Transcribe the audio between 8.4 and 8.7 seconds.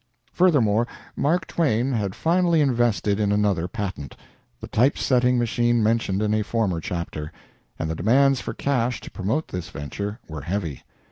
for